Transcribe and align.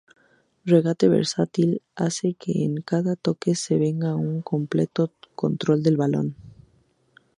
Regate 0.65 1.09
versátil: 1.09 1.81
hace 1.95 2.33
que 2.33 2.63
en 2.65 2.77
cada 2.81 3.15
toque 3.15 3.53
se 3.53 3.77
tenga 3.77 4.15
un 4.15 4.41
completo 4.41 5.13
control 5.35 5.83
del 5.83 5.95
balón. 5.95 6.35